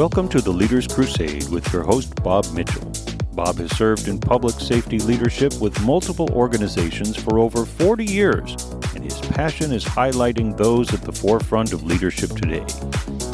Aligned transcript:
Welcome 0.00 0.30
to 0.30 0.40
the 0.40 0.50
Leaders 0.50 0.86
Crusade 0.86 1.50
with 1.50 1.70
your 1.74 1.82
host, 1.82 2.14
Bob 2.22 2.50
Mitchell. 2.54 2.90
Bob 3.34 3.58
has 3.58 3.76
served 3.76 4.08
in 4.08 4.18
public 4.18 4.54
safety 4.54 4.98
leadership 4.98 5.52
with 5.60 5.78
multiple 5.82 6.30
organizations 6.32 7.22
for 7.22 7.38
over 7.38 7.66
40 7.66 8.06
years, 8.06 8.56
and 8.94 9.04
his 9.04 9.20
passion 9.20 9.72
is 9.72 9.84
highlighting 9.84 10.56
those 10.56 10.94
at 10.94 11.02
the 11.02 11.12
forefront 11.12 11.74
of 11.74 11.82
leadership 11.82 12.30
today. 12.30 12.64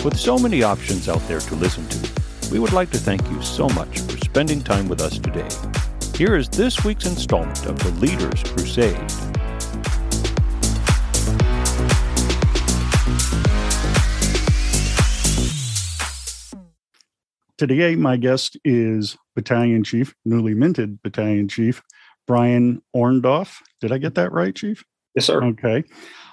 With 0.04 0.16
so 0.16 0.40
many 0.40 0.64
options 0.64 1.08
out 1.08 1.22
there 1.28 1.38
to 1.38 1.54
listen 1.54 1.86
to, 1.86 2.50
we 2.50 2.58
would 2.58 2.72
like 2.72 2.90
to 2.90 2.98
thank 2.98 3.22
you 3.30 3.40
so 3.42 3.68
much 3.68 4.00
for 4.00 4.18
spending 4.18 4.60
time 4.60 4.88
with 4.88 5.00
us 5.00 5.20
today. 5.20 5.48
Here 6.18 6.34
is 6.34 6.48
this 6.48 6.84
week's 6.84 7.06
installment 7.06 7.64
of 7.66 7.78
the 7.78 7.90
Leaders 8.00 8.42
Crusade. 8.42 9.35
Today, 17.58 17.96
my 17.96 18.18
guest 18.18 18.58
is 18.66 19.16
Battalion 19.34 19.82
Chief, 19.82 20.14
newly 20.26 20.52
minted 20.52 21.02
Battalion 21.02 21.48
Chief, 21.48 21.82
Brian 22.26 22.82
Orndoff. 22.94 23.54
Did 23.80 23.92
I 23.92 23.98
get 23.98 24.14
that 24.16 24.30
right, 24.30 24.54
Chief? 24.54 24.84
Yes, 25.14 25.24
sir. 25.24 25.42
Okay. 25.42 25.82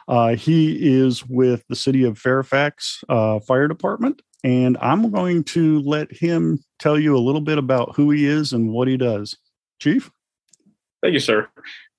Uh, 0.10 0.36
he 0.36 0.98
is 1.00 1.26
with 1.26 1.64
the 1.70 1.78
City 1.78 2.04
of 2.04 2.18
Fairfax 2.18 3.06
uh, 3.08 3.40
Fire 3.40 3.70
Department, 3.70 4.22
and 4.44 4.78
I'm 4.82 5.12
going 5.12 5.46
to 5.46 5.80
let 5.84 6.12
him 6.12 6.60
tell 6.78 7.00
you 7.00 7.16
a 7.16 7.24
little 7.24 7.40
bit 7.40 7.58
about 7.58 7.96
who 7.96 8.12
he 8.12 8.26
is 8.26 8.52
and 8.52 8.70
what 8.70 8.90
he 8.90 8.98
does. 8.98 9.38
Chief? 9.80 10.12
Thank 11.02 11.14
you, 11.14 11.22
sir. 11.22 11.48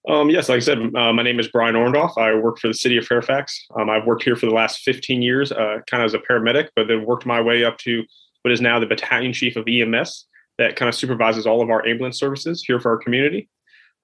Um, 0.07 0.29
yes, 0.29 0.51
like 0.51 0.57
I 0.57 0.61
said, 0.61 0.79
uh, 0.95 1.15
my 1.15 1.23
name 1.23 1.41
is 1.41 1.49
Brian 1.49 1.77
Orndoff. 1.77 2.19
I 2.19 2.35
work 2.35 2.59
for 2.59 2.69
the 2.69 2.75
City 2.75 2.99
of 2.99 3.07
Fairfax. 3.07 3.65
Um, 3.81 3.89
I've 3.89 4.05
worked 4.05 4.23
here 4.23 4.37
for 4.37 4.45
the 4.45 4.55
last 4.55 4.81
15 4.81 5.23
years, 5.23 5.51
uh, 5.51 5.79
kind 5.89 6.03
of 6.03 6.09
as 6.09 6.13
a 6.13 6.19
paramedic, 6.19 6.69
but 6.77 6.89
then 6.89 7.07
worked 7.07 7.25
my 7.25 7.41
way 7.41 7.65
up 7.65 7.79
to 7.79 8.05
what 8.45 8.53
is 8.53 8.61
now 8.61 8.79
the 8.79 8.87
battalion 8.87 9.33
chief 9.33 9.57
of 9.57 9.67
EMS 9.67 10.27
that 10.59 10.77
kind 10.77 10.89
of 10.89 10.95
supervises 10.95 11.47
all 11.47 11.63
of 11.63 11.71
our 11.71 11.85
ambulance 11.87 12.19
services 12.19 12.63
here 12.63 12.79
for 12.79 12.91
our 12.91 12.99
community. 12.99 13.49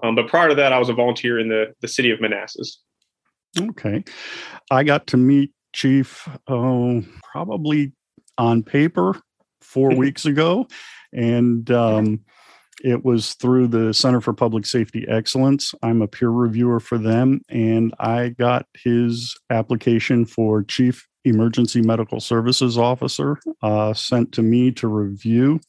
Um, 0.02 0.14
but 0.14 0.28
prior 0.28 0.48
to 0.48 0.54
that, 0.54 0.72
I 0.72 0.78
was 0.78 0.88
a 0.88 0.94
volunteer 0.94 1.38
in 1.38 1.50
the, 1.50 1.74
the 1.82 1.88
city 1.88 2.10
of 2.10 2.20
Manassas. 2.22 2.80
Okay. 3.58 4.02
I 4.70 4.82
got 4.82 5.06
to 5.08 5.18
meet 5.18 5.52
Chief 5.74 6.26
oh, 6.48 7.04
probably 7.22 7.92
on 8.38 8.62
paper 8.62 9.20
4 9.60 9.90
mm-hmm. 9.90 9.98
weeks 10.00 10.24
ago. 10.24 10.66
And 11.12 11.70
um, 11.70 12.20
it 12.82 13.04
was 13.04 13.34
through 13.34 13.68
the 13.68 13.92
Center 13.92 14.20
for 14.20 14.32
Public 14.32 14.66
Safety 14.66 15.04
Excellence. 15.08 15.74
I'm 15.82 16.02
a 16.02 16.08
peer 16.08 16.30
reviewer 16.30 16.80
for 16.80 16.98
them. 16.98 17.42
And 17.48 17.94
I 17.98 18.30
got 18.30 18.66
his 18.74 19.36
application 19.50 20.24
for 20.26 20.62
Chief 20.62 21.06
emergency 21.24 21.82
medical 21.82 22.20
services 22.20 22.78
officer 22.78 23.38
uh, 23.62 23.92
sent 23.92 24.32
to 24.32 24.42
me 24.42 24.70
to 24.72 24.88
review 24.88 25.60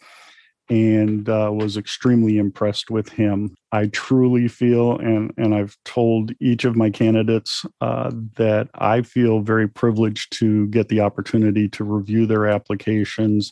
and 0.70 1.28
uh, 1.28 1.52
was 1.54 1.76
extremely 1.76 2.38
impressed 2.38 2.90
with 2.90 3.10
him. 3.10 3.54
I 3.74 3.88
truly 3.88 4.48
feel, 4.48 4.98
and, 5.00 5.34
and 5.36 5.54
I've 5.54 5.76
told 5.84 6.32
each 6.40 6.64
of 6.64 6.78
my 6.78 6.90
candidates 6.90 7.66
uh, 7.82 8.12
that 8.38 8.70
I 8.76 9.02
feel 9.02 9.42
very 9.42 9.68
privileged 9.68 10.32
to 10.40 10.68
get 10.68 10.88
the 10.88 11.02
opportunity 11.02 11.68
to 11.70 11.84
review 11.84 12.26
their 12.26 12.48
applications 12.48 13.52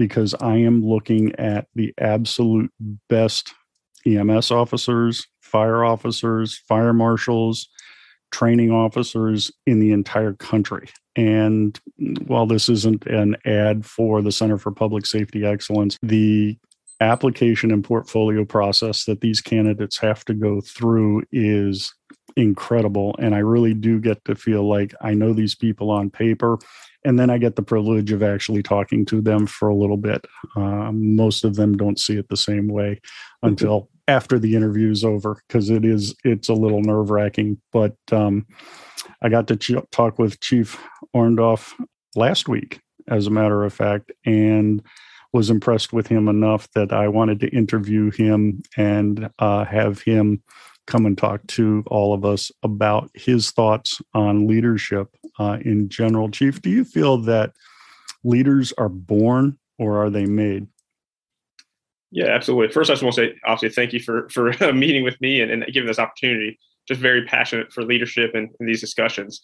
because 0.00 0.34
I 0.40 0.56
am 0.56 0.82
looking 0.82 1.34
at 1.34 1.66
the 1.74 1.92
absolute 1.98 2.72
best 3.10 3.52
EMS 4.06 4.50
officers, 4.50 5.26
fire 5.42 5.84
officers, 5.84 6.56
fire 6.66 6.94
marshals, 6.94 7.68
training 8.32 8.70
officers 8.70 9.52
in 9.66 9.78
the 9.78 9.92
entire 9.92 10.32
country. 10.32 10.88
And 11.16 11.78
while 12.24 12.46
this 12.46 12.70
isn't 12.70 13.04
an 13.08 13.36
ad 13.44 13.84
for 13.84 14.22
the 14.22 14.32
Center 14.32 14.56
for 14.56 14.72
Public 14.72 15.04
Safety 15.04 15.44
Excellence, 15.44 15.98
the 16.00 16.56
application 17.02 17.70
and 17.70 17.84
portfolio 17.84 18.46
process 18.46 19.04
that 19.04 19.20
these 19.20 19.42
candidates 19.42 19.98
have 19.98 20.24
to 20.24 20.32
go 20.32 20.62
through 20.62 21.24
is 21.30 21.92
incredible. 22.36 23.16
And 23.18 23.34
I 23.34 23.40
really 23.40 23.74
do 23.74 24.00
get 24.00 24.24
to 24.24 24.34
feel 24.34 24.66
like 24.66 24.94
I 25.02 25.12
know 25.12 25.34
these 25.34 25.54
people 25.54 25.90
on 25.90 26.08
paper. 26.08 26.58
And 27.04 27.18
then 27.18 27.30
I 27.30 27.38
get 27.38 27.56
the 27.56 27.62
privilege 27.62 28.12
of 28.12 28.22
actually 28.22 28.62
talking 28.62 29.04
to 29.06 29.20
them 29.22 29.46
for 29.46 29.68
a 29.68 29.74
little 29.74 29.96
bit. 29.96 30.26
Uh, 30.54 30.92
most 30.92 31.44
of 31.44 31.56
them 31.56 31.76
don't 31.76 31.98
see 31.98 32.18
it 32.18 32.28
the 32.28 32.36
same 32.36 32.68
way 32.68 32.94
mm-hmm. 32.94 33.48
until 33.48 33.88
after 34.06 34.38
the 34.38 34.54
interview 34.54 34.90
is 34.90 35.04
over 35.04 35.40
because 35.46 35.70
it 35.70 35.84
is 35.84 36.14
it's 36.24 36.48
a 36.48 36.54
little 36.54 36.82
nerve 36.82 37.10
wracking. 37.10 37.60
But 37.72 37.96
um, 38.12 38.46
I 39.22 39.28
got 39.28 39.48
to 39.48 39.56
ch- 39.56 39.90
talk 39.92 40.18
with 40.18 40.40
Chief 40.40 40.78
Orndoff 41.14 41.72
last 42.14 42.48
week, 42.48 42.80
as 43.08 43.26
a 43.26 43.30
matter 43.30 43.64
of 43.64 43.72
fact, 43.72 44.12
and 44.26 44.82
was 45.32 45.48
impressed 45.48 45.92
with 45.92 46.08
him 46.08 46.28
enough 46.28 46.68
that 46.72 46.92
I 46.92 47.08
wanted 47.08 47.40
to 47.40 47.48
interview 47.48 48.10
him 48.10 48.62
and 48.76 49.30
uh, 49.38 49.64
have 49.64 50.02
him 50.02 50.42
come 50.90 51.06
and 51.06 51.16
talk 51.16 51.46
to 51.46 51.84
all 51.86 52.12
of 52.12 52.24
us 52.24 52.50
about 52.62 53.10
his 53.14 53.52
thoughts 53.52 54.02
on 54.12 54.46
leadership 54.46 55.08
uh, 55.38 55.58
in 55.64 55.88
general. 55.88 56.28
Chief, 56.28 56.60
do 56.60 56.68
you 56.68 56.84
feel 56.84 57.16
that 57.18 57.52
leaders 58.24 58.72
are 58.76 58.88
born 58.88 59.56
or 59.78 60.04
are 60.04 60.10
they 60.10 60.26
made? 60.26 60.66
Yeah, 62.10 62.26
absolutely. 62.26 62.72
First, 62.72 62.90
I 62.90 62.94
just 62.94 63.04
want 63.04 63.14
to 63.14 63.26
say, 63.28 63.34
obviously, 63.46 63.74
thank 63.74 63.92
you 63.92 64.00
for 64.00 64.28
for 64.30 64.52
meeting 64.72 65.04
with 65.04 65.18
me 65.20 65.40
and, 65.40 65.50
and 65.50 65.64
giving 65.72 65.86
this 65.86 66.00
opportunity. 66.00 66.58
Just 66.88 67.00
very 67.00 67.24
passionate 67.24 67.72
for 67.72 67.84
leadership 67.84 68.34
and, 68.34 68.50
and 68.58 68.68
these 68.68 68.80
discussions. 68.80 69.40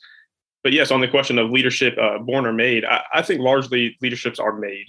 But 0.64 0.72
yes, 0.72 0.90
on 0.90 1.00
the 1.00 1.06
question 1.06 1.38
of 1.38 1.50
leadership, 1.50 1.96
uh, 1.96 2.18
born 2.18 2.44
or 2.44 2.52
made, 2.52 2.84
I, 2.84 3.02
I, 3.12 3.22
think 3.22 3.40
largely 3.40 3.96
leaderships 4.02 4.40
are 4.40 4.58
made. 4.58 4.86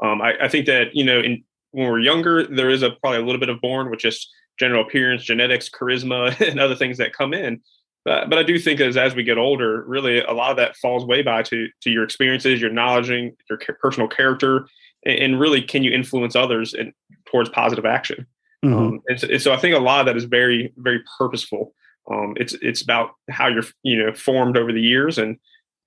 Um, 0.00 0.22
I, 0.22 0.34
I, 0.42 0.48
think 0.48 0.66
that 0.66 0.94
you 0.94 1.04
know, 1.04 1.18
in, 1.18 1.42
when 1.72 1.88
we're 1.90 1.98
younger, 1.98 2.46
there 2.46 2.70
is 2.70 2.82
a 2.82 2.90
probably 2.90 3.18
a 3.18 3.24
little 3.24 3.40
bit 3.40 3.48
of 3.48 3.60
born 3.60 3.90
which 3.90 4.02
just 4.02 4.30
general 4.58 4.82
appearance, 4.82 5.24
genetics, 5.24 5.68
charisma, 5.68 6.38
and 6.48 6.60
other 6.60 6.76
things 6.76 6.98
that 6.98 7.12
come 7.12 7.34
in. 7.34 7.60
But, 8.04 8.30
but 8.30 8.38
I 8.38 8.44
do 8.44 8.58
think 8.58 8.80
as 8.80 8.96
as 8.96 9.14
we 9.14 9.24
get 9.24 9.38
older, 9.38 9.84
really 9.84 10.20
a 10.20 10.32
lot 10.32 10.52
of 10.52 10.56
that 10.58 10.76
falls 10.76 11.04
way 11.04 11.22
by 11.22 11.42
to 11.44 11.68
to 11.82 11.90
your 11.90 12.04
experiences, 12.04 12.60
your 12.60 12.70
knowledge, 12.70 13.08
your 13.08 13.58
personal 13.80 14.08
character, 14.08 14.66
and 15.06 15.38
really 15.38 15.62
can 15.62 15.82
you 15.82 15.92
influence 15.92 16.34
others 16.34 16.74
and 16.74 16.92
towards 17.24 17.48
positive 17.50 17.86
action 17.86 18.26
mm-hmm. 18.64 18.74
um, 18.74 19.02
and, 19.06 19.20
so, 19.20 19.28
and, 19.28 19.42
so, 19.42 19.52
i 19.52 19.56
think 19.56 19.74
a 19.74 19.78
lot 19.78 20.00
of 20.00 20.06
that 20.06 20.16
is 20.16 20.24
very 20.24 20.72
very 20.76 21.00
purposeful 21.18 21.72
um, 22.10 22.34
it's 22.36 22.54
it's 22.62 22.82
about 22.82 23.10
how 23.30 23.48
you're 23.48 23.64
you 23.82 23.96
know 23.96 24.12
formed 24.12 24.56
over 24.56 24.72
the 24.72 24.82
years 24.82 25.18
and 25.18 25.38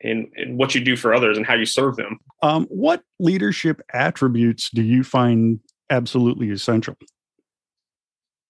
and, 0.02 0.28
and 0.38 0.58
what 0.58 0.74
you 0.74 0.82
do 0.82 0.96
for 0.96 1.14
others 1.14 1.38
and 1.38 1.46
how 1.46 1.56
you 1.56 1.66
serve 1.66 1.96
them 1.98 2.20
um, 2.42 2.66
what 2.70 3.04
leadership 3.20 3.82
attributes 3.94 4.70
do 4.70 4.82
you 4.82 5.04
find 5.04 5.60
absolutely 5.90 6.50
essential 6.52 6.96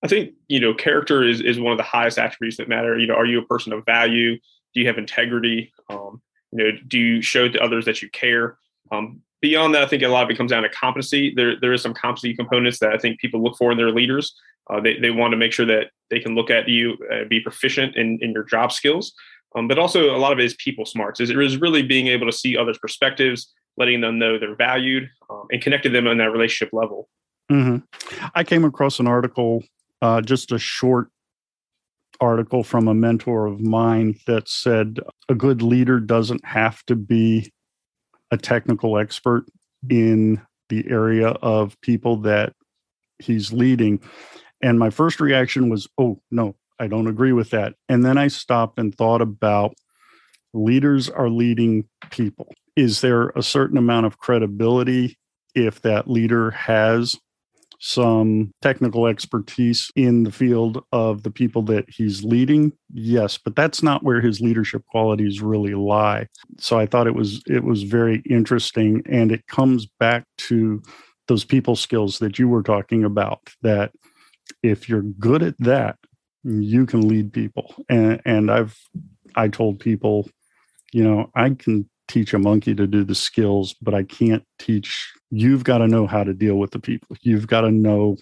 i 0.04 0.08
think 0.08 0.34
you 0.48 0.60
know 0.60 0.74
character 0.74 1.24
is, 1.24 1.42
is 1.42 1.60
one 1.60 1.72
of 1.72 1.78
the 1.78 1.84
highest 1.84 2.18
attributes 2.18 2.58
that 2.58 2.70
matter 2.70 2.98
you 2.98 3.08
know 3.08 3.16
are 3.16 3.26
you 3.26 3.40
a 3.40 3.46
person 3.46 3.74
of 3.74 3.86
value 3.86 4.36
do 4.36 4.82
you 4.82 4.88
have 4.88 4.98
integrity 4.98 5.72
um, 5.90 6.22
you 6.52 6.64
know 6.64 6.72
do 6.88 6.98
you 6.98 7.22
show 7.22 7.48
to 7.48 7.62
others 7.64 7.86
that 7.86 8.02
you 8.02 8.10
care 8.10 8.58
um, 8.92 9.22
beyond 9.42 9.74
that, 9.76 9.84
I 9.84 9.88
think 9.88 10.04
a 10.04 10.08
lot 10.08 10.24
of 10.24 10.30
it 10.30 10.38
comes 10.38 10.52
down 10.52 10.64
to 10.64 10.70
competency. 10.70 11.34
There, 11.36 11.60
there 11.60 11.74
is 11.74 11.82
some 11.82 11.94
competency 11.94 12.36
components 12.36 12.80
that 12.80 12.94
I 12.94 12.98
think 12.98 13.20
people 13.20 13.42
look 13.42 13.58
for 13.58 13.72
in 13.72 13.78
their 13.78 13.92
leaders. 13.92 14.34
Uh, 14.70 14.80
they, 14.80 15.00
they 15.00 15.12
want 15.12 15.32
to 15.32 15.38
make 15.38 15.52
sure 15.52 15.66
that 15.66 15.88
they 16.10 16.20
can 16.20 16.36
look 16.36 16.50
at 16.50 16.68
you, 16.68 16.98
uh, 17.12 17.24
be 17.28 17.40
proficient 17.40 17.96
in, 17.96 18.20
in 18.22 18.32
your 18.32 18.44
job 18.44 18.72
skills. 18.72 19.14
Um, 19.56 19.68
but 19.68 19.80
also, 19.80 20.16
a 20.16 20.18
lot 20.18 20.32
of 20.32 20.40
it 20.40 20.46
is 20.46 20.54
people 20.56 20.86
smarts. 20.86 21.20
Is 21.20 21.32
it 21.32 21.40
is 21.40 21.58
really 21.58 21.82
being 21.82 22.08
able 22.08 22.28
to 22.28 22.32
see 22.32 22.56
others' 22.56 22.78
perspectives, 22.78 23.52
letting 23.78 24.02
them 24.02 24.20
know 24.20 24.38
they're 24.38 24.56
valued, 24.56 25.10
um, 25.30 25.48
and 25.52 25.62
connecting 25.62 25.92
them 25.92 26.08
on 26.08 26.18
that 26.18 26.32
relationship 26.32 26.72
level. 26.72 27.10
Mm-hmm. 27.52 27.78
I 28.36 28.44
came 28.44 28.64
across 28.64 29.00
an 29.00 29.08
article, 29.08 29.64
uh, 30.02 30.22
just 30.22 30.52
a 30.52 30.60
short 30.60 31.10
article 32.22 32.64
from 32.64 32.88
a 32.88 32.94
mentor 32.94 33.46
of 33.46 33.62
mine 33.62 34.16
that 34.28 34.50
said 34.50 35.00
a 35.30 35.36
good 35.36 35.62
leader 35.62 36.00
doesn't 36.00 36.44
have 36.46 36.84
to 36.86 36.96
be 36.96 37.52
a 38.32 38.38
technical 38.38 38.98
expert 38.98 39.46
in 39.90 40.42
the 40.68 40.86
area 40.90 41.30
of 41.30 41.80
people 41.82 42.18
that 42.18 42.54
he's 43.20 43.54
leading. 43.54 44.02
And 44.62 44.78
my 44.78 44.90
first 44.90 45.20
reaction 45.20 45.70
was, 45.70 45.88
oh, 45.98 46.22
no, 46.30 46.56
I 46.80 46.88
don't 46.88 47.08
agree 47.08 47.34
with 47.34 47.50
that. 47.52 47.76
And 47.88 48.06
then 48.06 48.18
I 48.18 48.28
stopped 48.28 48.78
and 48.80 48.94
thought 48.94 49.22
about 49.22 49.74
leaders 50.54 51.10
are 51.10 51.30
leading 51.30 51.86
people. 52.12 52.54
Is 52.76 53.02
there 53.02 53.30
a 53.30 53.44
certain 53.44 53.78
amount 53.78 54.06
of 54.06 54.18
credibility 54.18 55.18
if 55.56 55.82
that 55.82 56.10
leader 56.10 56.52
has 56.52 57.18
some 57.80 58.52
technical 58.62 59.08
expertise 59.08 59.90
in 59.96 60.24
the 60.24 60.32
field 60.32 60.84
of 60.92 61.24
the 61.24 61.32
people 61.32 61.62
that 61.62 61.86
he's 61.88 62.24
leading 62.24 62.74
yes 62.94 63.38
but 63.38 63.56
that's 63.56 63.82
not 63.82 64.04
where 64.04 64.20
his 64.20 64.42
leadership 64.42 64.84
qualities 64.88 65.42
really 65.42 65.74
lie. 65.74 66.28
So 66.60 66.78
i 66.78 66.86
thought 66.86 67.08
it 67.08 67.16
was 67.16 67.42
it 67.48 67.64
was 67.64 67.84
very 67.84 68.22
interesting 68.30 69.02
and 69.10 69.32
it 69.32 69.48
comes 69.48 69.86
back 69.86 70.26
to 70.38 70.82
those 71.28 71.46
people 71.46 71.76
skills 71.76 72.20
that 72.20 72.38
you 72.38 72.50
were 72.50 72.64
talking 72.64 73.04
about 73.04 73.40
that 73.62 73.92
if 74.62 74.90
you're 74.90 75.04
good 75.04 75.42
at 75.42 75.58
that 75.60 75.96
you 76.44 76.86
can 76.86 77.08
lead 77.08 77.32
people. 77.34 77.76
And 77.90 78.22
and 78.26 78.52
i've 78.52 78.78
i 79.36 79.48
told 79.48 79.80
people 79.80 80.30
you 80.92 81.04
know 81.04 81.30
i 81.36 81.50
can 81.52 81.90
teach 82.08 82.34
a 82.34 82.40
monkey 82.40 82.74
to 82.74 82.88
do 82.88 83.04
the 83.04 83.16
skills 83.16 83.76
but 83.82 83.94
i 83.94 84.04
can't 84.04 84.44
teach 84.58 85.14
you've 85.32 85.64
got 85.64 85.80
to 85.80 85.88
know 85.88 86.08
how 86.08 86.24
to 86.24 86.34
deal 86.34 86.56
with 86.56 86.72
the 86.72 86.80
people. 86.80 87.16
You've 87.22 87.48
got 87.48 87.62
to 87.62 87.72
know 87.72 88.18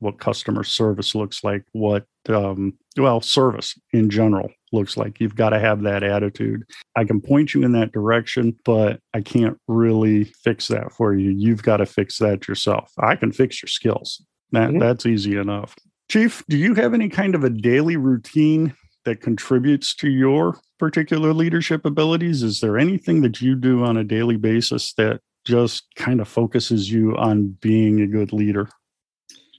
what 0.00 0.18
customer 0.18 0.64
service 0.64 1.14
looks 1.14 1.44
like, 1.44 1.62
what, 1.72 2.06
um, 2.28 2.72
well, 2.96 3.20
service 3.20 3.78
in 3.92 4.08
general 4.08 4.50
looks 4.72 4.96
like. 4.96 5.20
You've 5.20 5.36
got 5.36 5.50
to 5.50 5.58
have 5.58 5.82
that 5.82 6.02
attitude. 6.02 6.64
I 6.96 7.04
can 7.04 7.20
point 7.20 7.52
you 7.52 7.62
in 7.62 7.72
that 7.72 7.92
direction, 7.92 8.56
but 8.64 9.00
I 9.12 9.20
can't 9.20 9.58
really 9.68 10.24
fix 10.24 10.68
that 10.68 10.92
for 10.92 11.14
you. 11.14 11.30
You've 11.30 11.62
got 11.62 11.78
to 11.78 11.86
fix 11.86 12.18
that 12.18 12.48
yourself. 12.48 12.92
I 12.98 13.14
can 13.14 13.30
fix 13.30 13.62
your 13.62 13.68
skills. 13.68 14.22
That, 14.52 14.70
mm-hmm. 14.70 14.78
That's 14.78 15.06
easy 15.06 15.36
enough. 15.36 15.76
Chief, 16.08 16.42
do 16.48 16.56
you 16.56 16.74
have 16.74 16.94
any 16.94 17.08
kind 17.08 17.34
of 17.34 17.44
a 17.44 17.50
daily 17.50 17.96
routine 17.96 18.74
that 19.04 19.20
contributes 19.20 19.94
to 19.96 20.08
your 20.08 20.58
particular 20.78 21.32
leadership 21.32 21.84
abilities? 21.84 22.42
Is 22.42 22.60
there 22.60 22.78
anything 22.78 23.20
that 23.20 23.40
you 23.40 23.54
do 23.54 23.84
on 23.84 23.96
a 23.96 24.04
daily 24.04 24.36
basis 24.36 24.92
that 24.94 25.20
just 25.46 25.84
kind 25.96 26.20
of 26.20 26.28
focuses 26.28 26.90
you 26.90 27.16
on 27.16 27.56
being 27.60 28.00
a 28.00 28.06
good 28.06 28.32
leader? 28.32 28.68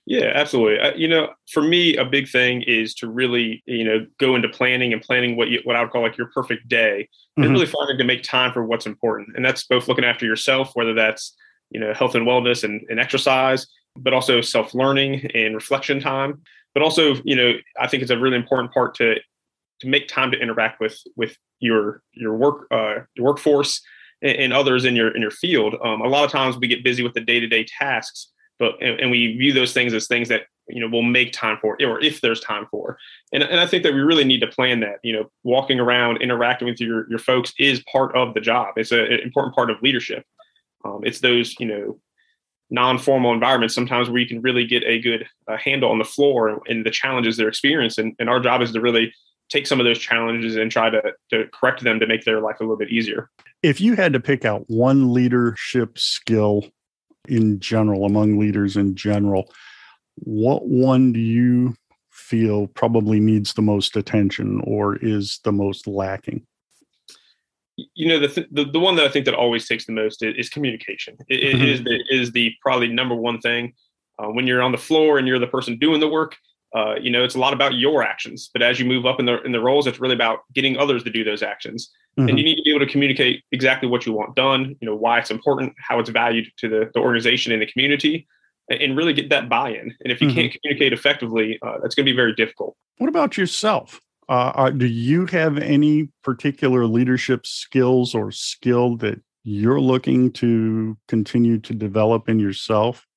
Yeah, 0.06 0.32
absolutely. 0.34 0.80
Uh, 0.80 0.94
you 0.96 1.08
know, 1.08 1.30
for 1.52 1.62
me, 1.62 1.96
a 1.96 2.04
big 2.04 2.28
thing 2.28 2.64
is 2.64 2.94
to 2.96 3.10
really, 3.10 3.64
you 3.66 3.84
know, 3.84 4.06
go 4.20 4.36
into 4.36 4.50
planning 4.50 4.94
and 4.94 5.02
planning 5.02 5.38
what 5.38 5.50
you, 5.50 5.62
what 5.64 5.76
I 5.76 5.82
would 5.82 5.92
call 5.92 6.02
like 6.02 6.18
your 6.18 6.30
perfect 6.34 6.68
day, 6.68 7.08
mm-hmm. 7.38 7.44
and 7.44 7.52
really 7.52 7.68
finding 7.68 7.98
to 7.98 8.04
make 8.04 8.24
time 8.24 8.52
for 8.52 8.66
what's 8.66 8.88
important. 8.88 9.30
And 9.36 9.46
that's 9.46 9.66
both 9.66 9.88
looking 9.88 10.04
after 10.04 10.26
yourself, 10.26 10.72
whether 10.74 10.94
that's 10.94 11.36
you 11.70 11.80
know 11.80 11.94
health 11.94 12.16
and 12.16 12.28
wellness 12.28 12.64
and, 12.64 12.82
and 12.90 13.00
exercise, 13.00 13.68
but 13.96 14.14
also 14.14 14.42
self 14.42 14.74
learning 14.74 15.30
and 15.36 15.54
reflection 15.54 16.00
time. 16.00 16.42
But 16.74 16.84
also, 16.84 17.16
you 17.24 17.36
know, 17.36 17.54
I 17.80 17.88
think 17.88 18.02
it's 18.02 18.12
a 18.12 18.18
really 18.18 18.38
important 18.38 18.74
part 18.74 18.96
to 18.96 19.16
to 19.82 19.88
make 19.88 20.08
time 20.08 20.32
to 20.32 20.40
interact 20.40 20.80
with 20.80 21.00
with 21.16 21.38
your 21.60 22.02
your 22.14 22.36
work 22.36 22.66
uh, 22.72 22.96
your 23.16 23.28
workforce 23.28 23.82
and, 24.22 24.38
and 24.38 24.54
others 24.54 24.86
in 24.86 24.96
your 24.96 25.16
in 25.16 25.22
your 25.22 25.32
field. 25.32 25.76
Um, 25.84 26.02
a 26.02 26.08
lot 26.08 26.24
of 26.24 26.32
times 26.32 26.58
we 26.58 26.68
get 26.68 26.84
busy 26.84 27.04
with 27.04 27.14
the 27.14 27.22
day 27.22 27.40
to 27.40 27.48
day 27.48 27.66
tasks, 27.66 28.28
but 28.60 28.82
and, 28.82 29.00
and, 29.00 29.12
we 29.12 29.38
view 29.38 29.54
those 29.54 29.74
things 29.74 29.94
as 29.94 30.08
things 30.08 30.30
that 30.30 30.44
you 30.68 30.80
know 30.80 30.88
we'll 30.90 31.02
make 31.02 31.34
time 31.34 31.58
for, 31.62 31.78
or 31.82 32.02
if 32.02 32.22
there's 32.22 32.40
time 32.40 32.68
for. 32.72 32.98
And 33.34 33.44
and 33.44 33.60
I 33.60 33.66
think 33.66 33.84
that 33.84 33.94
we 33.94 34.02
really 34.02 34.24
need 34.24 34.42
to 34.42 34.48
plan 34.48 34.80
that. 34.82 35.00
You 35.04 35.14
know, 35.14 35.32
walking 35.44 35.80
around, 35.80 36.22
interacting 36.22 36.68
with 36.68 36.80
your 36.80 37.10
your 37.10 37.20
folks 37.20 37.54
is 37.60 37.84
part 37.92 38.16
of 38.16 38.34
the 38.34 38.42
job. 38.42 38.74
It's 38.78 38.92
a, 38.92 39.04
an 39.04 39.20
important 39.20 39.56
part 39.56 39.70
of 39.70 39.82
leadership. 39.82 40.26
Um, 40.86 41.02
it's 41.04 41.20
those 41.20 41.56
you 41.60 41.66
know 41.66 42.00
non-formal 42.74 43.34
environments 43.34 43.76
sometimes 43.76 44.10
where 44.10 44.22
you 44.22 44.28
can 44.28 44.42
really 44.42 44.66
get 44.66 44.82
a 44.86 45.00
good 45.02 45.28
uh, 45.50 45.58
handle 45.58 45.92
on 45.92 46.00
the 46.00 46.06
floor 46.06 46.48
and, 46.48 46.62
and, 46.68 46.86
the 46.86 46.90
challenges 46.90 47.36
they're 47.36 47.50
experiencing 47.50 48.16
and 48.18 48.30
our 48.30 48.40
job 48.40 48.62
is 48.62 48.72
to 48.72 48.80
really 48.80 49.14
take 49.52 49.68
some 49.68 49.80
of 49.80 49.86
those 49.86 50.00
challenges 50.00 50.56
and 50.56 50.72
try 50.72 50.90
to, 50.90 51.02
to 51.30 51.46
correct 51.54 51.84
them 51.84 52.00
to 52.00 52.08
make 52.08 52.24
their 52.24 52.40
life 52.40 52.60
a 52.60 52.64
little 52.64 52.78
bit 52.78 52.90
easier. 52.90 53.30
If 53.62 53.82
you 53.82 53.96
had 53.96 54.14
to 54.14 54.20
pick 54.20 54.46
out 54.46 54.64
one 54.68 55.14
leadership 55.14 56.00
skill 56.00 56.66
in 57.28 57.60
general, 57.60 58.06
among 58.06 58.40
leaders 58.40 58.78
in 58.78 58.96
general, 58.96 59.52
what 60.16 60.68
one 60.68 61.12
do 61.14 61.20
you 61.20 61.76
feel 62.10 62.68
probably 62.68 63.20
needs 63.20 63.54
the 63.54 63.62
most 63.62 63.96
attention 63.96 64.62
or 64.64 64.96
is 64.96 65.40
the 65.44 65.52
most 65.52 65.86
lacking? 65.86 66.46
You 67.96 68.10
know, 68.10 68.20
the, 68.20 68.28
th- 68.28 68.48
the, 68.52 68.66
the 68.66 68.80
one 68.80 68.96
that 68.96 69.06
I 69.06 69.10
think 69.10 69.26
that 69.26 69.34
always 69.34 69.68
takes 69.68 69.86
the 69.86 69.94
most 69.94 70.24
is, 70.24 70.36
is 70.38 70.50
communication. 70.50 71.18
It, 71.28 71.56
mm-hmm. 71.56 71.62
it 71.62 71.70
is 71.70 71.84
the, 71.84 72.04
is 72.10 72.32
the 72.32 72.54
probably 72.62 72.88
number 72.88 73.16
one 73.16 73.40
thing. 73.40 73.74
Uh, 74.20 74.28
when 74.28 74.46
you're 74.46 74.62
on 74.62 74.72
the 74.72 74.78
floor 74.78 75.18
and 75.18 75.28
you're 75.28 75.40
the 75.40 75.48
person 75.48 75.78
doing 75.78 76.00
the 76.00 76.08
work, 76.08 76.38
uh, 76.76 76.96
you 77.02 77.10
know, 77.10 77.24
it's 77.24 77.36
a 77.36 77.40
lot 77.40 77.54
about 77.54 77.74
your 77.74 78.04
actions. 78.04 78.50
But 78.54 78.62
as 78.62 78.80
you 78.80 78.86
move 78.86 79.06
up 79.06 79.20
in 79.20 79.26
the 79.26 79.42
in 79.44 79.52
the 79.52 79.60
roles, 79.60 79.88
it's 79.88 80.00
really 80.00 80.16
about 80.16 80.40
getting 80.54 80.78
others 80.78 81.04
to 81.04 81.10
do 81.10 81.24
those 81.24 81.44
actions. 81.44 81.92
Mm-hmm. 82.18 82.30
And 82.30 82.38
you 82.38 82.44
need 82.44 82.56
to 82.56 82.62
be 82.64 82.70
able 82.72 82.86
to 82.86 82.92
communicate 82.92 83.44
exactly 83.52 83.88
what 83.88 84.06
you 84.06 84.14
want 84.14 84.36
done. 84.36 84.76
You 84.80 84.88
know, 84.88 84.96
why 84.96 85.20
it's 85.20 85.32
important, 85.32 85.74
how 85.78 86.00
it's 86.00 86.10
valued 86.10 86.48
to 86.58 86.70
the, 86.70 86.92
the 86.94 87.00
organization 87.00 87.52
and 87.52 87.62
the 87.62 87.66
community, 87.66 88.28
and, 88.70 88.82
and 88.82 88.98
really 88.98 89.14
get 89.14 89.30
that 89.30 89.50
buy-in. 89.50 89.96
And 90.02 90.12
if 90.12 90.22
you 90.22 90.28
mm-hmm. 90.28 90.36
can't 90.36 90.58
communicate 90.62 90.94
effectively, 90.94 91.60
uh, 91.62 91.78
that's 91.82 91.96
going 91.96 92.06
to 92.06 92.12
be 92.12 92.16
very 92.16 92.34
difficult. 92.34 92.76
What 92.98 93.10
about 93.10 93.38
yourself? 93.38 94.00
Uh, 94.30 94.52
are, 94.56 94.72
do 94.72 94.86
you 94.86 95.26
have 95.26 95.58
any 95.58 96.08
particular 96.24 96.86
leadership 96.86 97.46
skills 97.46 98.16
or 98.16 98.32
skill 98.32 98.96
that 98.98 99.20
you're 99.44 99.82
looking 99.82 100.32
to 100.32 100.98
continue 101.10 101.60
to 101.60 101.74
develop 101.74 102.30
in 102.30 102.40
yourself? 102.40 103.08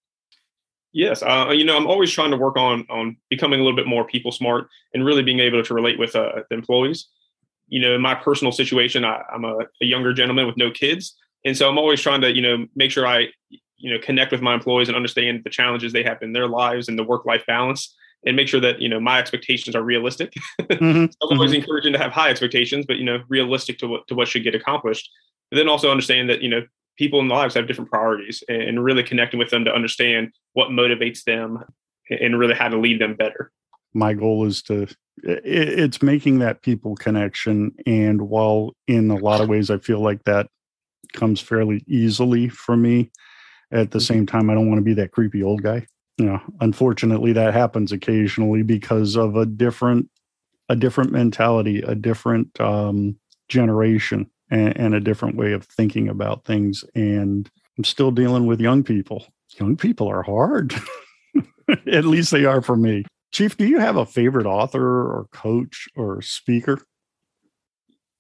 Yes, 0.95 1.25
uh, 1.25 1.51
you 1.51 1.65
know, 1.65 1.77
I'm 1.77 1.89
always 1.89 2.13
trying 2.13 2.31
to 2.31 2.37
work 2.37 2.57
on 2.57 2.87
on 2.89 3.17
becoming 3.29 3.61
a 3.61 3.65
little 3.65 3.77
bit 3.77 3.89
more 3.89 4.07
people 4.07 4.31
smart 4.31 4.69
and 4.95 5.05
really 5.05 5.25
being 5.25 5.41
able 5.41 5.61
to 5.61 5.75
relate 5.75 5.99
with 5.99 6.15
uh, 6.15 6.43
the 6.49 6.55
employees. 6.55 7.09
You 7.67 7.81
know, 7.81 7.97
in 7.97 8.01
my 8.01 8.15
personal 8.15 8.53
situation, 8.53 9.05
I, 9.05 9.21
am 9.35 9.45
a, 9.45 9.57
a, 9.83 9.85
younger 9.85 10.13
gentleman 10.13 10.47
with 10.47 10.57
no 10.57 10.71
kids, 10.71 11.17
and 11.45 11.57
so 11.57 11.69
I'm 11.69 11.79
always 11.79 12.01
trying 12.01 12.21
to, 12.21 12.33
you 12.33 12.43
know, 12.43 12.67
make 12.77 12.93
sure 12.93 13.09
I, 13.09 13.27
you 13.77 13.93
know, 13.93 13.99
connect 13.99 14.31
with 14.31 14.41
my 14.41 14.55
employees 14.55 14.87
and 14.87 14.95
understand 14.95 15.43
the 15.43 15.51
challenges 15.51 15.93
they 15.93 16.05
have 16.05 16.23
in 16.23 16.33
their 16.33 16.47
lives 16.47 16.89
and 16.89 16.97
the 16.97 17.03
work 17.03 17.27
life 17.27 17.45
balance, 17.45 17.93
and 18.25 18.37
make 18.37 18.47
sure 18.47 18.61
that 18.61 18.81
you 18.81 18.89
know 18.89 19.01
my 19.01 19.19
expectations 19.19 19.75
are 19.75 19.83
realistic. 19.83 20.33
Mm-hmm. 20.61 21.07
so 21.07 21.29
I'm 21.31 21.39
always 21.39 21.51
mm-hmm. 21.51 21.61
encouraging 21.61 21.93
to 21.93 21.99
have 21.99 22.13
high 22.13 22.31
expectations, 22.31 22.87
but 22.87 22.99
you 22.99 23.05
know, 23.05 23.19
realistic 23.29 23.79
to 23.79 23.89
what 23.89 24.07
to 24.07 24.15
what 24.15 24.29
should 24.29 24.45
get 24.45 24.55
accomplished. 24.55 25.11
But 25.51 25.57
then 25.57 25.69
also 25.69 25.91
understand 25.91 26.31
that 26.31 26.41
you 26.41 26.49
know 26.49 26.63
people 26.97 27.21
in 27.21 27.29
lives 27.29 27.55
have 27.55 27.67
different 27.67 27.91
priorities 27.91 28.43
and 28.49 28.83
really 28.85 29.03
connecting 29.03 29.39
with 29.39 29.51
them 29.51 29.65
to 29.65 29.73
understand 29.73 30.33
what 30.53 30.69
motivates 30.69 31.25
them 31.25 31.65
and 32.09 32.39
really 32.39 32.55
how 32.55 32.69
to 32.69 32.79
lead 32.79 33.01
them 33.01 33.15
better. 33.15 33.51
My 33.93 34.15
goal 34.15 34.47
is 34.47 34.63
to 34.65 34.87
it's 35.23 36.03
making 36.03 36.41
that 36.41 36.63
people 36.63 36.97
connection. 36.97 37.73
And 37.87 38.23
while 38.23 38.75
in 38.89 39.11
a 39.11 39.17
lot 39.17 39.41
of 39.41 39.49
ways 39.49 39.71
i 39.71 39.79
feel 39.79 40.01
like 40.01 40.25
that 40.25 40.49
comes 41.13 41.41
fairly 41.41 41.85
easily 41.87 42.49
for 42.49 42.77
me 42.77 43.11
at 43.71 43.93
the 43.93 44.01
same 44.01 44.27
time 44.27 44.51
i 44.51 44.55
don't 44.55 44.69
want 44.69 44.79
to 44.79 44.85
be 44.85 44.95
that 44.95 45.13
creepy 45.13 45.43
old 45.43 45.63
guy. 45.63 45.87
You 46.19 46.27
know 46.27 46.41
unfortunately 46.61 47.33
that 47.33 47.55
happens 47.55 47.93
occasionally 47.93 48.63
because 48.63 49.17
of 49.17 49.37
a 49.37 49.47
different 49.47 50.09
a 50.69 50.77
different 50.77 51.13
mentality 51.13 51.81
a 51.83 51.95
different 51.95 52.59
um, 52.61 53.17
generation 53.49 54.31
and, 54.55 54.77
and 54.77 54.95
a 54.95 55.01
different 55.01 55.37
way 55.37 55.53
of 55.53 55.65
thinking 55.65 56.09
about 56.09 56.45
things. 56.45 56.85
And 56.95 57.51
I'm 57.77 57.85
still 57.85 58.13
dealing 58.13 58.47
with 58.47 58.61
young 58.61 58.85
people. 58.85 59.27
Young 59.59 59.77
people 59.77 60.09
are 60.09 60.23
hard. 60.23 60.75
At 61.93 62.05
least 62.05 62.31
they 62.31 62.45
are 62.45 62.63
for 62.63 62.77
me. 62.77 63.05
Chief, 63.33 63.57
do 63.57 63.67
you 63.67 63.81
have 63.81 63.97
a 63.97 64.07
favorite 64.07 64.47
author 64.47 64.87
or 64.87 65.27
coach 65.33 65.89
or 65.97 66.23
speaker? 66.23 66.81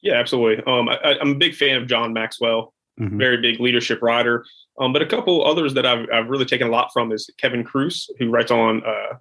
Yeah, 0.02 0.14
absolutely. 0.14 0.64
Um, 0.66 0.88
I, 0.88 1.16
am 1.20 1.30
a 1.30 1.34
big 1.36 1.54
fan 1.54 1.76
of 1.76 1.86
John 1.86 2.12
Maxwell, 2.12 2.74
mm-hmm. 3.00 3.16
very 3.16 3.40
big 3.40 3.60
leadership 3.60 4.02
writer. 4.02 4.44
Um, 4.80 4.92
but 4.92 5.02
a 5.02 5.06
couple 5.06 5.46
others 5.46 5.74
that 5.74 5.86
I've, 5.86 6.08
I've 6.12 6.28
really 6.28 6.44
taken 6.44 6.66
a 6.66 6.70
lot 6.70 6.90
from 6.92 7.12
is 7.12 7.30
Kevin 7.38 7.62
Kruse, 7.62 8.10
who 8.18 8.28
writes 8.28 8.50
on 8.50 8.82
uh, 8.84 9.18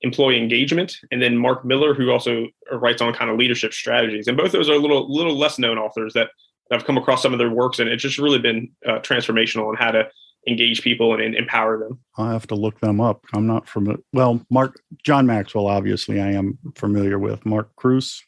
employee 0.00 0.38
engagement, 0.38 0.96
and 1.10 1.20
then 1.20 1.36
Mark 1.36 1.66
Miller, 1.66 1.92
who 1.92 2.10
also 2.10 2.46
writes 2.72 3.02
on 3.02 3.12
kind 3.12 3.30
of 3.30 3.36
leadership 3.36 3.74
strategies. 3.74 4.26
And 4.26 4.38
both 4.38 4.52
those 4.52 4.70
are 4.70 4.74
a 4.74 4.78
little 4.78 5.12
little 5.12 5.36
less 5.36 5.58
known 5.58 5.76
authors 5.76 6.14
that 6.14 6.30
I've 6.72 6.84
come 6.84 6.98
across 6.98 7.22
some 7.22 7.32
of 7.32 7.38
their 7.38 7.50
works, 7.50 7.78
and 7.78 7.88
it's 7.88 8.02
just 8.02 8.18
really 8.18 8.38
been 8.38 8.70
uh, 8.86 8.98
transformational 8.98 9.68
on 9.68 9.76
how 9.76 9.92
to 9.92 10.08
engage 10.48 10.82
people 10.82 11.12
and, 11.12 11.22
and, 11.22 11.34
empower 11.34 11.78
them. 11.78 11.98
I 12.18 12.32
have 12.32 12.46
to 12.48 12.54
look 12.54 12.80
them 12.80 13.00
up. 13.00 13.24
I'm 13.34 13.46
not 13.46 13.68
familiar. 13.68 14.00
Well, 14.12 14.40
Mark 14.50 14.80
John 15.04 15.26
Maxwell, 15.26 15.66
obviously, 15.66 16.20
I 16.20 16.32
am 16.32 16.58
familiar 16.74 17.18
with 17.18 17.44
Mark 17.44 17.74
Kruse, 17.76 18.22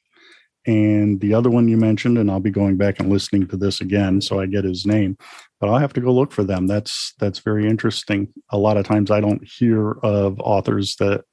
and 0.66 1.20
the 1.20 1.34
other 1.34 1.50
one 1.50 1.68
you 1.68 1.76
mentioned, 1.76 2.18
and 2.18 2.30
I'll 2.30 2.40
be 2.40 2.50
going 2.50 2.76
back 2.76 3.00
and 3.00 3.08
listening 3.08 3.46
to 3.48 3.56
this 3.56 3.80
again 3.80 4.20
so 4.20 4.40
I 4.40 4.46
get 4.46 4.64
his 4.64 4.84
name. 4.84 5.16
But 5.60 5.70
I'll 5.70 5.78
have 5.78 5.92
to 5.94 6.00
go 6.00 6.12
look 6.12 6.32
for 6.32 6.44
them. 6.44 6.66
That's 6.66 7.14
that's 7.18 7.38
very 7.40 7.66
interesting. 7.66 8.28
A 8.50 8.58
lot 8.58 8.76
of 8.76 8.84
times 8.84 9.10
I 9.10 9.20
don't 9.20 9.42
hear 9.46 9.92
of 10.02 10.38
authors 10.40 10.96
that 10.96 11.24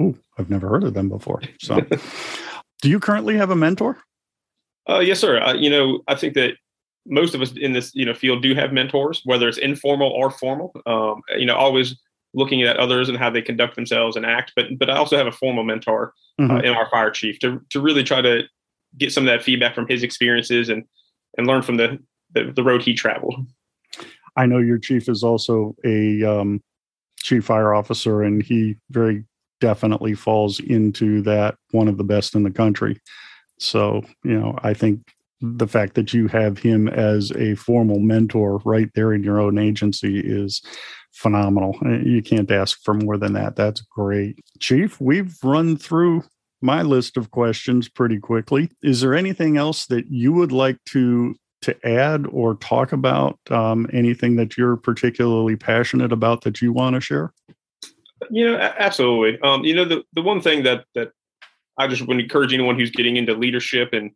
oh 0.00 0.14
I've 0.38 0.50
never 0.50 0.68
heard 0.68 0.84
of 0.84 0.94
them 0.94 1.08
before. 1.08 1.42
So, 1.60 1.80
do 2.82 2.88
you 2.88 3.00
currently 3.00 3.36
have 3.36 3.50
a 3.50 3.56
mentor? 3.56 3.98
Uh, 4.88 5.00
yes, 5.00 5.20
sir. 5.20 5.40
Uh, 5.40 5.54
you 5.54 5.70
know, 5.70 6.02
I 6.08 6.14
think 6.14 6.34
that 6.34 6.54
most 7.06 7.34
of 7.34 7.42
us 7.42 7.52
in 7.56 7.72
this 7.72 7.94
you 7.94 8.04
know 8.04 8.14
field 8.14 8.42
do 8.42 8.54
have 8.54 8.72
mentors, 8.72 9.22
whether 9.24 9.48
it's 9.48 9.58
informal 9.58 10.10
or 10.10 10.30
formal. 10.30 10.72
Um, 10.86 11.22
you 11.36 11.46
know, 11.46 11.56
always 11.56 11.96
looking 12.34 12.62
at 12.62 12.76
others 12.76 13.08
and 13.08 13.16
how 13.16 13.30
they 13.30 13.42
conduct 13.42 13.74
themselves 13.76 14.16
and 14.16 14.26
act. 14.26 14.52
But 14.54 14.78
but 14.78 14.90
I 14.90 14.96
also 14.96 15.16
have 15.16 15.26
a 15.26 15.32
formal 15.32 15.64
mentor 15.64 16.12
uh, 16.38 16.42
mm-hmm. 16.42 16.56
uh, 16.56 16.60
in 16.60 16.74
our 16.74 16.88
fire 16.90 17.10
chief 17.10 17.38
to 17.40 17.60
to 17.70 17.80
really 17.80 18.04
try 18.04 18.20
to 18.20 18.42
get 18.98 19.12
some 19.12 19.24
of 19.24 19.28
that 19.28 19.42
feedback 19.44 19.74
from 19.74 19.88
his 19.88 20.02
experiences 20.02 20.68
and 20.68 20.84
and 21.36 21.46
learn 21.46 21.62
from 21.62 21.76
the 21.76 21.98
the, 22.32 22.52
the 22.54 22.62
road 22.62 22.82
he 22.82 22.94
traveled. 22.94 23.34
I 24.36 24.46
know 24.46 24.58
your 24.58 24.78
chief 24.78 25.08
is 25.08 25.24
also 25.24 25.74
a 25.84 26.22
um, 26.22 26.62
chief 27.18 27.46
fire 27.46 27.74
officer, 27.74 28.22
and 28.22 28.42
he 28.42 28.76
very 28.90 29.24
definitely 29.60 30.14
falls 30.14 30.60
into 30.60 31.22
that 31.22 31.56
one 31.70 31.88
of 31.88 31.96
the 31.96 32.04
best 32.04 32.34
in 32.34 32.42
the 32.42 32.50
country. 32.50 33.00
So, 33.58 34.02
you 34.24 34.38
know, 34.38 34.58
I 34.62 34.74
think 34.74 35.00
the 35.40 35.66
fact 35.66 35.94
that 35.94 36.14
you 36.14 36.28
have 36.28 36.58
him 36.58 36.88
as 36.88 37.30
a 37.32 37.54
formal 37.56 37.98
mentor 37.98 38.60
right 38.64 38.90
there 38.94 39.12
in 39.12 39.22
your 39.22 39.40
own 39.40 39.58
agency 39.58 40.20
is 40.20 40.62
phenomenal. 41.12 41.76
Uh, 41.84 41.98
you 41.98 42.22
can't 42.22 42.50
ask 42.50 42.78
for 42.82 42.94
more 42.94 43.16
than 43.16 43.32
that. 43.34 43.56
That's 43.56 43.80
great. 43.80 44.38
Chief, 44.60 45.00
we've 45.00 45.36
run 45.42 45.76
through 45.76 46.24
my 46.62 46.82
list 46.82 47.16
of 47.16 47.30
questions 47.30 47.88
pretty 47.88 48.18
quickly. 48.18 48.70
Is 48.82 49.00
there 49.00 49.14
anything 49.14 49.56
else 49.56 49.86
that 49.86 50.06
you 50.10 50.32
would 50.32 50.52
like 50.52 50.78
to 50.86 51.34
to 51.62 51.86
add 51.86 52.26
or 52.30 52.54
talk 52.56 52.92
about 52.92 53.38
um, 53.50 53.88
anything 53.92 54.36
that 54.36 54.56
you're 54.56 54.76
particularly 54.76 55.56
passionate 55.56 56.12
about 56.12 56.42
that 56.42 56.60
you 56.60 56.72
want 56.72 56.94
to 56.94 57.00
share? 57.00 57.32
You 58.30 58.52
know, 58.52 58.58
absolutely. 58.78 59.40
Um, 59.40 59.64
you 59.64 59.74
know, 59.74 59.84
the, 59.84 60.02
the 60.12 60.22
one 60.22 60.40
thing 60.40 60.62
that 60.62 60.84
that 60.94 61.12
I 61.78 61.86
just 61.86 62.06
would 62.06 62.20
encourage 62.20 62.54
anyone 62.54 62.78
who's 62.78 62.90
getting 62.90 63.16
into 63.16 63.34
leadership 63.34 63.92
and 63.92 64.10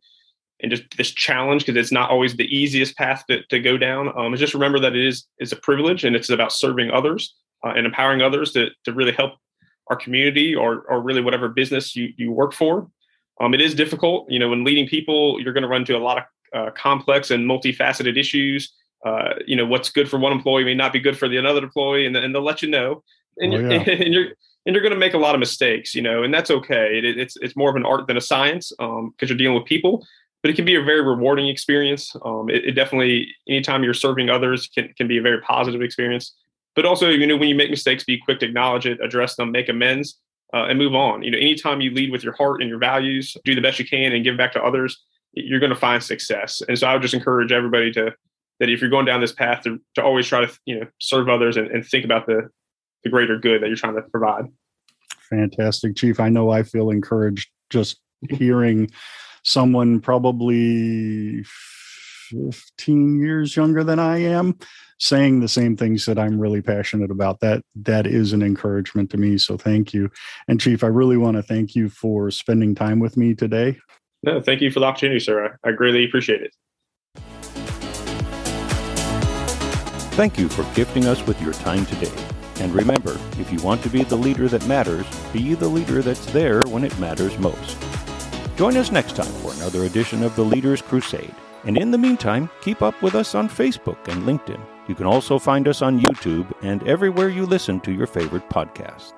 and 0.61 0.71
just 0.71 0.83
this 0.95 1.11
challenge 1.11 1.65
because 1.65 1.79
it's 1.79 1.91
not 1.91 2.09
always 2.09 2.35
the 2.35 2.45
easiest 2.55 2.95
path 2.95 3.23
to, 3.27 3.43
to 3.47 3.59
go 3.59 3.77
down. 3.77 4.15
Um, 4.17 4.33
is 4.33 4.39
just 4.39 4.53
remember 4.53 4.79
that 4.79 4.95
it 4.95 5.05
is 5.05 5.25
is 5.39 5.51
a 5.51 5.55
privilege 5.55 6.03
and 6.03 6.15
it's 6.15 6.29
about 6.29 6.53
serving 6.53 6.91
others 6.91 7.35
uh, 7.65 7.73
and 7.75 7.85
empowering 7.85 8.21
others 8.21 8.51
to, 8.53 8.69
to 8.85 8.93
really 8.93 9.11
help 9.11 9.33
our 9.89 9.95
community 9.95 10.55
or 10.55 10.83
or 10.89 11.01
really 11.01 11.21
whatever 11.21 11.49
business 11.49 11.95
you, 11.95 12.13
you 12.17 12.31
work 12.31 12.53
for. 12.53 12.89
Um, 13.39 13.53
it 13.53 13.61
is 13.61 13.73
difficult 13.73 14.29
you 14.29 14.39
know 14.39 14.49
when 14.49 14.63
leading 14.63 14.87
people 14.87 15.41
you're 15.41 15.53
going 15.53 15.63
to 15.63 15.69
run 15.69 15.81
into 15.81 15.97
a 15.97 15.99
lot 15.99 16.17
of 16.19 16.23
uh, 16.53 16.71
complex 16.71 17.31
and 17.31 17.49
multifaceted 17.49 18.17
issues. 18.17 18.73
Uh, 19.03 19.33
you 19.47 19.55
know 19.55 19.65
what's 19.65 19.89
good 19.89 20.07
for 20.07 20.19
one 20.19 20.31
employee 20.31 20.63
may 20.63 20.75
not 20.75 20.93
be 20.93 20.99
good 20.99 21.17
for 21.17 21.27
the 21.27 21.37
another 21.37 21.63
employee 21.63 22.05
and, 22.05 22.15
and 22.15 22.35
they'll 22.35 22.43
let 22.43 22.61
you 22.61 22.69
know. 22.69 23.03
And, 23.37 23.53
oh, 23.53 23.57
you're, 23.57 23.71
yeah. 23.71 23.81
and 23.89 24.13
you're 24.13 24.27
and 24.65 24.75
you're 24.75 24.83
going 24.83 24.93
to 24.93 24.99
make 24.99 25.13
a 25.13 25.17
lot 25.17 25.35
of 25.35 25.39
mistakes 25.39 25.95
you 25.95 26.01
know 26.01 26.23
and 26.23 26.33
that's 26.33 26.51
okay 26.51 26.97
it, 26.97 27.17
it's 27.17 27.35
it's 27.37 27.55
more 27.55 27.69
of 27.69 27.75
an 27.75 27.85
art 27.85 28.07
than 28.07 28.17
a 28.17 28.21
science 28.21 28.71
because 28.77 28.99
um, 28.99 29.13
you're 29.21 29.37
dealing 29.37 29.55
with 29.55 29.65
people 29.65 30.05
but 30.41 30.49
it 30.49 30.55
can 30.55 30.65
be 30.65 30.75
a 30.75 30.81
very 30.81 31.01
rewarding 31.01 31.47
experience. 31.47 32.15
Um, 32.25 32.49
it, 32.49 32.65
it, 32.65 32.71
definitely, 32.71 33.27
anytime 33.47 33.83
you're 33.83 33.93
serving 33.93 34.29
others, 34.29 34.67
can, 34.67 34.91
can 34.97 35.07
be 35.07 35.17
a 35.17 35.21
very 35.21 35.39
positive 35.41 35.81
experience. 35.81 36.35
But 36.75 36.85
also, 36.85 37.09
you 37.09 37.27
know, 37.27 37.37
when 37.37 37.49
you 37.49 37.55
make 37.55 37.69
mistakes, 37.69 38.03
be 38.03 38.17
quick 38.17 38.39
to 38.39 38.47
acknowledge 38.47 38.85
it, 38.85 38.99
address 39.01 39.35
them, 39.35 39.51
make 39.51 39.69
amends, 39.69 40.19
uh, 40.53 40.65
and 40.65 40.79
move 40.79 40.95
on. 40.95 41.21
You 41.21 41.31
know, 41.31 41.37
anytime 41.37 41.81
you 41.81 41.91
lead 41.91 42.11
with 42.11 42.23
your 42.23 42.33
heart 42.33 42.61
and 42.61 42.69
your 42.69 42.79
values, 42.79 43.35
do 43.45 43.53
the 43.53 43.61
best 43.61 43.77
you 43.77 43.85
can, 43.85 44.13
and 44.13 44.23
give 44.23 44.37
back 44.37 44.53
to 44.53 44.63
others, 44.63 45.03
you're 45.33 45.59
going 45.59 45.71
to 45.71 45.75
find 45.75 46.01
success. 46.03 46.61
And 46.67 46.77
so, 46.77 46.87
I 46.87 46.93
would 46.93 47.01
just 47.01 47.13
encourage 47.13 47.51
everybody 47.51 47.91
to 47.93 48.13
that 48.59 48.69
if 48.69 48.79
you're 48.81 48.89
going 48.89 49.05
down 49.05 49.21
this 49.21 49.31
path, 49.31 49.63
to, 49.63 49.79
to 49.95 50.03
always 50.03 50.27
try 50.27 50.45
to 50.45 50.59
you 50.65 50.79
know 50.79 50.87
serve 50.99 51.29
others 51.29 51.57
and, 51.57 51.67
and 51.67 51.85
think 51.85 52.05
about 52.05 52.25
the 52.25 52.49
the 53.03 53.09
greater 53.09 53.37
good 53.37 53.61
that 53.61 53.67
you're 53.67 53.75
trying 53.75 53.95
to 53.95 54.01
provide. 54.01 54.45
Fantastic, 55.29 55.95
Chief. 55.95 56.19
I 56.19 56.29
know 56.29 56.51
I 56.51 56.63
feel 56.63 56.89
encouraged 56.89 57.49
just 57.69 57.99
hearing 58.29 58.89
someone 59.43 59.99
probably 59.99 61.43
15 61.43 63.19
years 63.19 63.55
younger 63.55 63.83
than 63.83 63.99
I 63.99 64.17
am 64.19 64.57
saying 64.99 65.39
the 65.39 65.47
same 65.47 65.75
things 65.75 66.05
that 66.05 66.19
I'm 66.19 66.39
really 66.39 66.61
passionate 66.61 67.09
about. 67.11 67.39
That 67.39 67.63
that 67.75 68.05
is 68.05 68.33
an 68.33 68.43
encouragement 68.43 69.09
to 69.11 69.17
me. 69.17 69.37
So 69.37 69.57
thank 69.57 69.93
you. 69.93 70.11
And 70.47 70.61
Chief, 70.61 70.83
I 70.83 70.87
really 70.87 71.17
want 71.17 71.37
to 71.37 71.43
thank 71.43 71.75
you 71.75 71.89
for 71.89 72.29
spending 72.29 72.75
time 72.75 72.99
with 72.99 73.17
me 73.17 73.33
today. 73.33 73.77
No, 74.23 74.39
thank 74.39 74.61
you 74.61 74.69
for 74.69 74.79
the 74.79 74.85
opportunity, 74.85 75.19
sir. 75.19 75.57
I, 75.63 75.69
I 75.69 75.71
greatly 75.71 76.05
appreciate 76.05 76.41
it. 76.41 76.53
Thank 80.13 80.37
you 80.37 80.49
for 80.49 80.63
gifting 80.75 81.05
us 81.05 81.25
with 81.25 81.41
your 81.41 81.53
time 81.53 81.85
today. 81.87 82.11
And 82.59 82.73
remember, 82.73 83.19
if 83.39 83.51
you 83.51 83.59
want 83.61 83.81
to 83.83 83.89
be 83.89 84.03
the 84.03 84.15
leader 84.15 84.47
that 84.47 84.67
matters, 84.67 85.05
be 85.31 85.53
the 85.53 85.67
leader 85.67 86.01
that's 86.01 86.25
there 86.27 86.63
when 86.65 86.83
it 86.83 86.97
matters 86.99 87.37
most. 87.39 87.77
Join 88.55 88.77
us 88.77 88.91
next 88.91 89.15
time 89.15 89.31
for 89.41 89.53
another 89.53 89.85
edition 89.85 90.23
of 90.23 90.35
the 90.35 90.43
Leaders 90.43 90.81
Crusade. 90.81 91.33
And 91.63 91.77
in 91.77 91.91
the 91.91 91.97
meantime, 91.97 92.49
keep 92.61 92.81
up 92.81 93.01
with 93.01 93.15
us 93.15 93.35
on 93.35 93.49
Facebook 93.49 94.07
and 94.07 94.23
LinkedIn. 94.23 94.59
You 94.87 94.95
can 94.95 95.05
also 95.05 95.39
find 95.39 95.67
us 95.67 95.81
on 95.81 95.99
YouTube 95.99 96.51
and 96.61 96.85
everywhere 96.87 97.29
you 97.29 97.45
listen 97.45 97.79
to 97.81 97.91
your 97.91 98.07
favorite 98.07 98.49
podcasts. 98.49 99.13